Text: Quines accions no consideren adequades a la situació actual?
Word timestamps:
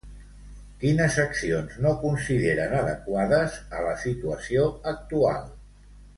Quines 0.83 1.17
accions 1.23 1.75
no 1.85 1.91
consideren 2.05 2.73
adequades 2.79 3.59
a 3.81 3.85
la 3.89 3.93
situació 4.07 4.65
actual? 4.95 5.47